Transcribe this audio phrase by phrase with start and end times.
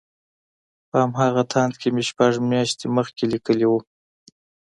[0.89, 3.79] په همغه تاند کې مې شپږ مياشتې مخکې ليکلي وو.